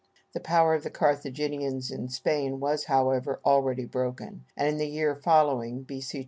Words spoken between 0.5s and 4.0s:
of the Carthaginians in Spain was, however, already